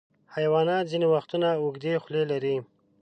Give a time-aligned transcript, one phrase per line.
[0.35, 2.55] حیوانات ځینې وختونه اوږدې خولۍ لري.